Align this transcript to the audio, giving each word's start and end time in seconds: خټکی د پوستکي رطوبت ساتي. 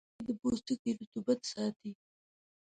خټکی 0.07 0.23
د 0.27 0.29
پوستکي 0.41 0.91
رطوبت 0.99 1.39
ساتي. 1.51 1.91